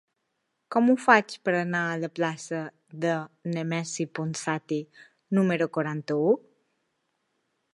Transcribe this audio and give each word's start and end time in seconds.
Com 0.75 0.87
ho 0.91 0.93
faig 1.01 1.33
per 1.49 1.53
anar 1.57 1.81
a 1.89 1.99
la 2.03 2.09
plaça 2.19 2.61
de 3.03 3.13
Nemesi 3.57 4.07
Ponsati 4.19 4.81
número 5.41 5.69
quaranta-u? 5.79 6.33